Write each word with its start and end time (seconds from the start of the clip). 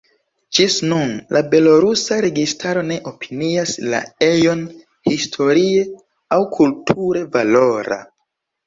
Ĝis 0.59 0.77
nun 0.93 1.11
la 1.35 1.41
belorusa 1.51 2.17
registaro 2.27 2.85
ne 2.93 2.99
opinias 3.13 3.77
la 3.95 4.01
ejon 4.31 4.65
historie 5.13 5.89
aŭ 6.41 6.45
kulture 6.59 7.25
valora. 7.39 8.05